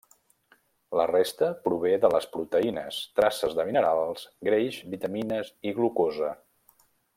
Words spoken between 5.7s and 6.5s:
i glucosa.